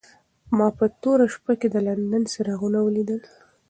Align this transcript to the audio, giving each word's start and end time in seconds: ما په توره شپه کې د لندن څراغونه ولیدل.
ما 0.57 0.67
په 0.77 0.85
توره 1.01 1.25
شپه 1.33 1.53
کې 1.59 1.67
د 1.71 1.75
لندن 1.87 2.23
څراغونه 2.31 2.79
ولیدل. 2.83 3.19